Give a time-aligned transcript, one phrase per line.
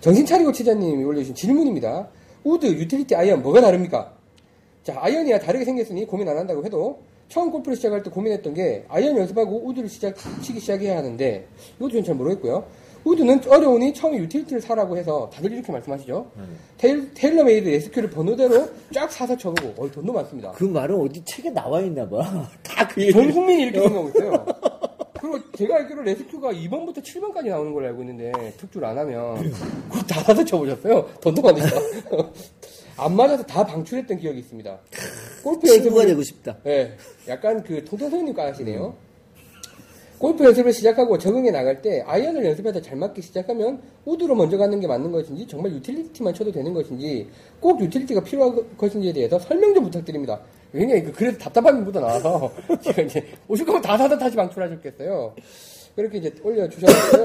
[0.00, 2.08] 정신 차리고 치자님이 올려주신 질문입니다.
[2.44, 4.12] 우드, 유틸리티, 아이언 뭐가 다릅니까?
[4.84, 9.16] 자, 아이언이야 다르게 생겼으니 고민 안 한다고 해도 처음 골프를 시작할 때 고민했던 게 아이언
[9.18, 12.64] 연습하고 우드를 시작, 치기 시작해야 하는데 이것도 저는 잘 모르겠고요.
[13.04, 16.30] 우드는 어려우니 처음에 유틸리티를 사라고 해서 다들 이렇게 말씀하시죠.
[16.78, 20.50] 테일, 테일러메이드 레스큐를 번호대로 쫙 사서 쳐보고 어, 돈도 많습니다.
[20.52, 22.48] 그 말은 어디 책에 나와 있나 봐.
[22.62, 23.12] 다 그 얘기.
[23.12, 24.46] 전 국민이 이렇게 생각하고 있어요.
[25.28, 29.36] 그리고 제가 알기로 레스큐가 2번부터 7번까지 나오는 걸로 알고 있는데 특주를 안 하면
[29.90, 31.08] 그거 다 사서 쳐보셨어요?
[31.20, 31.80] 돈도 많으니까.
[32.96, 34.78] 안 맞아서 다 방출했던 기억이 있습니다.
[35.44, 36.56] 골프 연습을 되고 싶다.
[36.66, 36.96] 예,
[37.28, 38.96] 약간 그 통통선님과 하시네요.
[40.18, 44.88] 골프 연습을 시작하고 적응해 나갈 때 아이언을 연습해서 잘 맞기 시작하면 우드로 먼저 가는 게
[44.88, 47.28] 맞는 것인지 정말 유틸리티만 쳐도 되는 것인지
[47.60, 50.40] 꼭 유틸리티가 필요한 것인지에 대해서 설명 좀 부탁드립니다.
[50.72, 55.34] 왜냐면 그 그래서 답답함이 묻어 나와서 제가 이제 오실 거면 다 사다 다시 방출하셨겠어요.
[55.96, 57.24] 그렇게 이제 올려주셨고요.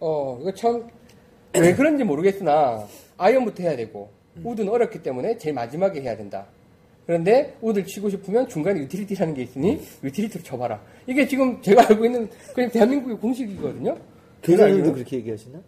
[0.00, 0.88] 어, 이거 참
[1.56, 2.84] 왜 그런지 모르겠으나
[3.16, 4.10] 아이언부터 해야 되고
[4.42, 6.46] 우드는 어렵기 때문에 제일 마지막에 해야 된다.
[7.06, 10.82] 그런데 우드를 치고 싶으면 중간에 유틸리티라는 게 있으니 유틸리티로 쳐봐라.
[11.06, 13.96] 이게 지금 제가 알고 있는 그냥 대한민국의 공식이거든요.
[14.64, 14.94] 알기로는.
[14.94, 15.60] 그렇게 얘기하시나?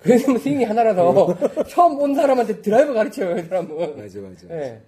[0.00, 1.36] 그래서 스윙이 하나라서
[1.68, 3.76] 처음 온 사람한테 드라이버 가르쳐요, 이 사람은.
[3.96, 4.46] 맞아, 맞아.
[4.50, 4.80] 예.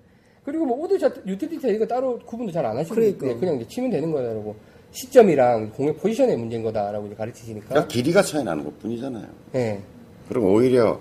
[0.44, 3.34] 그리고 뭐 우드샷, 유틸리티 이거 따로 구분도 잘 안 하시고 그러니까.
[3.39, 4.56] 그냥 이제 치면 되는 거다라고
[4.92, 7.69] 시점이랑 공의 포지션의 문제인 거다라고 이제 가르치시니까.
[7.69, 9.27] 그러니까 길이가 차이 나는 것 뿐이잖아요.
[9.56, 9.81] 예.
[10.28, 10.98] 그럼 오히려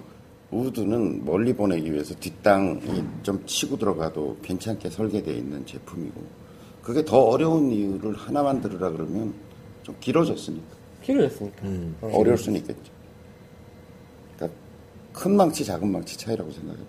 [0.52, 2.80] 우드는 멀리 보내기 위해서 뒷땅이
[3.24, 6.22] 좀 치고 들어가도 괜찮게 설계되어 있는 제품이고
[6.82, 9.34] 그게 더 어려운 이유를 하나만 들으라 그러면
[9.84, 10.66] 좀 길어졌으니까
[11.04, 11.68] 길어졌으니까.
[12.02, 12.12] 어.
[12.14, 12.92] 어려울 수는 있겠죠.
[14.36, 14.58] 그러니까
[15.14, 16.86] 큰 망치 작은 망치 차이라고 생각해요.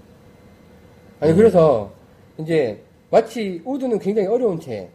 [1.21, 1.93] 아니 그래서
[2.39, 4.89] 이제 마치 우드는 굉장히 어려운 채,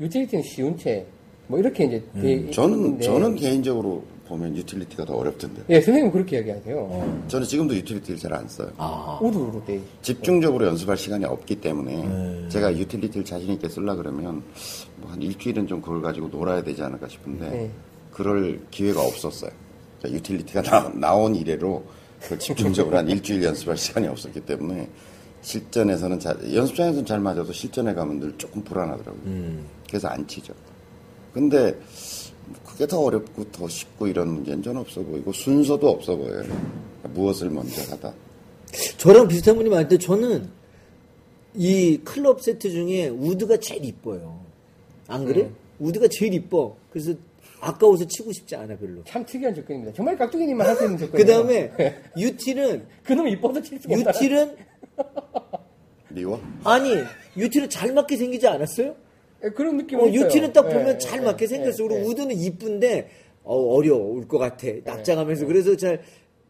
[0.00, 1.04] 유틸리티는 쉬운 채,
[1.46, 5.62] 뭐 이렇게 이제 돼 음, 저는 있는데 저는 개인적으로 보면 유틸리티가 더 어렵던데.
[5.68, 7.24] 예 선생님 그렇게 이야기하세요.
[7.28, 8.70] 저는 지금도 유틸리티를 잘 안 써요.
[8.78, 9.78] 아, 우드로 돼.
[10.00, 14.42] 집중적으로 연습할 시간이 없기 때문에 제가 유틸리티를 자신 있게 쓰려 그러면
[14.96, 17.70] 뭐 한 일주일은 좀 그걸 가지고 놀아야 되지 않을까 싶은데 네.
[18.10, 19.50] 그럴 기회가 없었어요.
[19.98, 20.62] 그러니까 유틸리티가
[20.94, 21.84] 나, 온 이래로
[22.22, 24.88] 그걸 집중적으로 한 일주일 연습할 시간이 없었기 때문에
[25.44, 29.22] 실전에서는 잘, 연습장에서는 잘 맞아도 실전에 가면 늘 조금 불안하더라고요.
[29.88, 30.54] 그래서 안 치죠.
[31.32, 31.78] 근데
[32.64, 36.42] 그게 더 어렵고 더 쉽고 이런 문제는 전 없어 보이고 순서도 없어 보여요.
[36.42, 38.12] 그러니까 무엇을 먼저 하다.
[38.96, 40.48] 저랑 비슷한 분이 많은데 저는
[41.54, 44.40] 이 클럽 세트 중에 우드가 제일 이뻐요.
[45.06, 45.50] 안 그래?
[45.78, 46.74] 우드가 제일 이뻐.
[46.90, 47.12] 그래서
[47.60, 49.02] 아까워서 치고 싶지 않아 별로.
[49.04, 49.92] 참 특이한 접근입니다.
[49.94, 51.18] 정말 깍두기님만 할 수 있는 접근.
[51.18, 51.72] 그 다음에
[52.16, 54.10] 유틸은 그놈이 이뻐서 칠 수가 없다.
[54.10, 54.56] 유틸은
[56.10, 56.40] 미워?
[56.64, 56.96] 아니
[57.36, 58.94] 유틸은 잘 맞게 생기지 않았어요?
[59.44, 60.12] 예, 그런 느낌은 어.
[60.12, 61.84] 유티는 딱 예, 보면 예, 잘 예, 맞게 생겼어.
[61.84, 62.04] 예, 그리고 예.
[62.06, 63.10] 우드는 이쁜데
[63.42, 64.68] 어, 어려울 것 같아.
[64.84, 66.02] 납작하면서 그래서 잘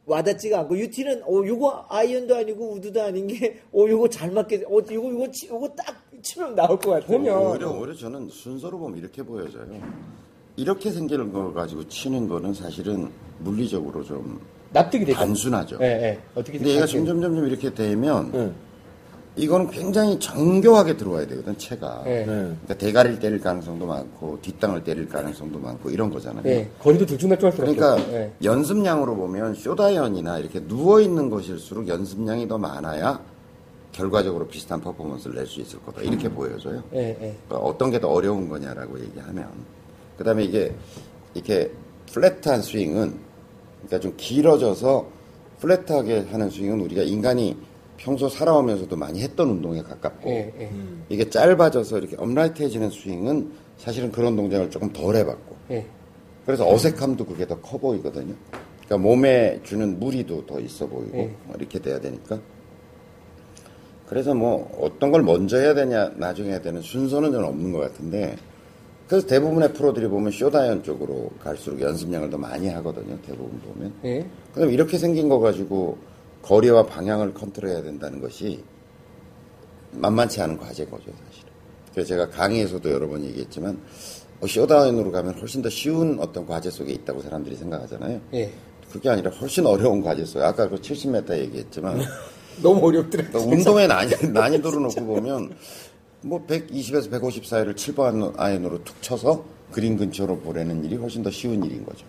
[0.06, 5.10] 와닿지가 않고 유티는 어 요거 아이언도 아니고 우드도 아닌 게어 요거 잘 맞게 어 요거
[5.10, 7.06] 요거 치, 요거 딱 치면 나올 것 같아.
[7.06, 9.66] 보면 오히려, 오히려 저는 순서로 보면 이렇게 보여져요.
[10.56, 14.41] 이렇게 생기는 걸 가지고 치는 거는 사실은 물리적으로 좀
[14.74, 15.18] 납득이 되죠.
[15.18, 15.78] 단순하죠.
[15.80, 16.18] 예, 예.
[16.34, 16.86] 어떻게 근데 얘가?
[16.86, 18.54] 점점 점점 이렇게 되면 응.
[19.36, 22.02] 이거는 굉장히 정교하게 들어와야 되거든 채가.
[22.06, 22.10] 예.
[22.18, 22.24] 네.
[22.26, 26.42] 그러니까 대가리를 때릴 가능성도 많고 뒷땅을 때릴 가능성도 많고 이런 거잖아요.
[26.46, 28.12] 예, 거리도 들쭉날쭉할 수밖에 그러니까 없죠.
[28.16, 28.32] 예.
[28.42, 33.20] 연습량으로 보면 short iron이나 이렇게 누워 있는 것일수록 연습량이 더 많아야
[33.92, 36.82] 결과적으로 비슷한 퍼포먼스를 낼 수 있을 거다 이렇게 보여져요.
[36.94, 37.36] 예, 예.
[37.48, 39.48] 그러니까 어떤 게 더 어려운 거냐라고 얘기하면
[40.18, 40.74] 그다음에 이게
[41.34, 41.70] 이렇게
[42.12, 43.34] flat한 스윙은
[43.87, 45.06] 그러니까 좀 길어져서
[45.60, 47.56] flat하게 하는 스윙은 우리가 인간이
[47.97, 50.71] 평소 살아오면서도 많이 했던 운동에 가깝고 예, 예.
[51.09, 55.87] 이게 짧아져서 이렇게 upright해지는 스윙은 사실은 그런 동작을 조금 덜 해봤고 예.
[56.45, 58.34] 그래서 어색함도 그게 더 커 보이거든요.
[58.84, 61.34] 그러니까 몸에 주는 무리도 더 있어 보이고 네.
[61.45, 62.39] 뭐 이렇게 돼야 되니까.
[64.06, 68.37] 그래서 뭐 어떤 걸 먼저 해야 되냐 나중에 해야 되는 순서는 좀 없는 것 같은데
[69.09, 73.18] 그래서 대부분의 프로들이 보면 short iron 쪽으로 갈수록 연습량을 더 많이 하거든요.
[73.22, 73.92] 대부분 보면.
[74.04, 74.27] 예.
[74.54, 75.98] 그럼 이렇게 생긴 거 가지고
[76.42, 78.62] 거리와 방향을 컨트롤해야 된다는 것이
[79.92, 81.51] 만만치 않은 과제인 거죠, 사실은.
[81.92, 83.78] 그래서 제가 강의에서도 여러 번 얘기했지만
[84.41, 88.21] 어, short iron으로 가면 훨씬 더 쉬운 어떤 과제 속에 있다고 사람들이 생각하잖아요.
[88.34, 88.53] 예.
[88.91, 92.01] 그게 아니라 훨씬 어려운 과제 속에 아까 그 70m 얘기했지만
[92.62, 93.33] 너무 어렵더라고요.
[93.33, 95.51] 또 운동의 난이, 난이도를 놓고 보면
[96.24, 101.62] 뭐 120에서 150 사이를 7번 아이언으로 툭 쳐서 그린 근처로 보내는 일이 훨씬 더 쉬운
[101.62, 102.06] 일인 거죠.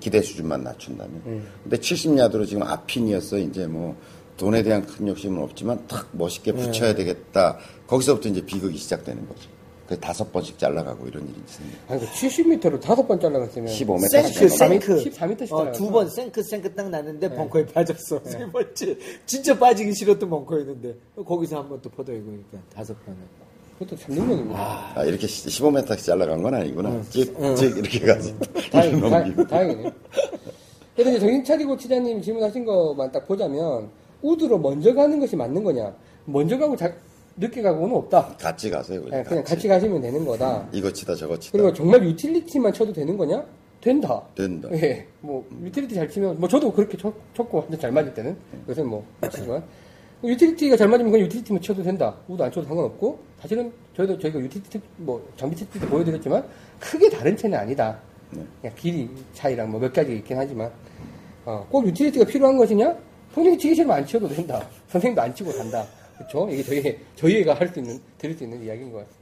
[0.00, 1.22] 기대 수준만 낮춘다면.
[1.62, 3.38] 근데 70야드로 지금 앞핀이었어.
[3.38, 3.94] 이제 뭐
[4.38, 7.58] 돈에 대한 큰 욕심은 없지만 탁 멋있게 붙여야 되겠다.
[7.86, 9.50] 거기서부터 이제 비극이 시작되는 거죠.
[9.88, 11.78] 그 다섯 번씩 잘라가고 이런 일이 있습니다.
[11.88, 13.72] 아니, 그 70m로 다섯 번 잘라갔으면.
[13.72, 14.96] 15m 생크, 씩 생크.
[15.04, 15.90] 14m 씩 어, 두 따라가서.
[15.90, 18.20] 번 생크, 생크 딱 났는데 벙커에 빠졌어.
[18.24, 18.98] 세 번째.
[19.24, 20.94] 진짜 빠지기 싫었던 벙커였는데.
[21.24, 23.18] 거기서 한 번 또 퍼더이고 그러니까 다섯 번을.
[23.78, 24.92] 그것도 참 능력입니다.
[24.94, 27.00] 아, 이렇게 15m씩 잘라간 건 아니구나.
[27.08, 28.34] 찍찍 이렇게 가서
[28.70, 29.42] 다행, 넘기고.
[29.44, 29.92] 다, 다행이네.
[30.94, 33.88] 그래서 이제 정신 차리고 치자님 질문하신 것만 딱 보자면,
[34.20, 35.94] 우드로 먼저 가는 것이 맞는 거냐?
[36.24, 36.92] 먼저 가고 자,
[37.40, 38.34] 늦게 가고는 없다.
[38.40, 39.00] 같이 가세요.
[39.02, 40.66] 그냥, 그냥 같이 가시면 되는 거다.
[40.72, 41.52] 이거 치다 저거 치다.
[41.56, 43.44] 그리고 정말 유틸리티만 쳐도 되는 거냐?
[43.80, 44.20] 된다.
[44.34, 44.68] 된다.
[44.72, 48.36] 예, 뭐 유틸리티 잘 치면 뭐 저도 그렇게 쳤, 쳤고 완전 잘 맞을 때는
[48.68, 49.62] 요새 뭐 치지만
[50.24, 52.16] 유틸리티가 잘 맞으면 그냥 유틸리티만 쳐도 된다.
[52.26, 56.44] 우드 안 쳐도 상관없고 사실은 저희도 저희가 유틸리티 뭐 장비 테스트 때 보여드렸지만
[56.80, 57.96] 크게 다른 채는 아니다.
[58.32, 58.42] 네.
[58.60, 60.70] 그냥 길이 차이랑 뭐 몇 가지 있긴 하지만
[61.44, 62.96] 어, 꼭 유틸리티가 필요한 것이냐?
[63.32, 64.66] 성적이 치기 싫으면 안 치워도 된다.
[64.88, 65.86] 선생님도 안 치고 간다.
[66.18, 66.48] 그렇죠?
[66.50, 69.17] 이게 저희 저희가 할 수 있는 드릴 수 있는 이야기인 것 같습니다.